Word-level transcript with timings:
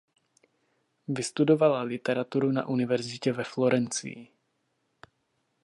Vystudovala 1.07 1.81
literaturu 1.81 2.51
na 2.51 2.67
univerzitě 2.67 3.33
ve 3.33 3.43
Florencii. 3.43 4.27